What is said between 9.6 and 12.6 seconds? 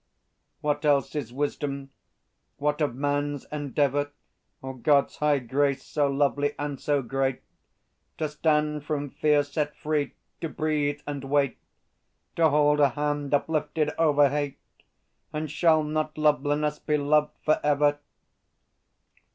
free, to breathe and wait; To